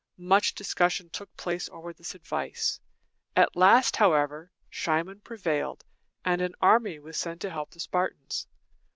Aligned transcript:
Much 0.17 0.55
discussion 0.55 1.11
took 1.11 1.31
place 1.37 1.69
over 1.69 1.93
this 1.93 2.15
advice. 2.15 2.79
At 3.35 3.55
last, 3.55 3.97
however, 3.97 4.51
Cimon 4.71 5.19
prevailed, 5.19 5.85
and 6.25 6.41
an 6.41 6.55
army 6.59 6.97
was 6.97 7.17
sent 7.17 7.39
to 7.41 7.51
help 7.51 7.69
the 7.69 7.79
Spartans. 7.79 8.47